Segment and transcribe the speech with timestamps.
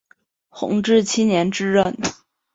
[0.49, 2.13] 弘治七年致仕。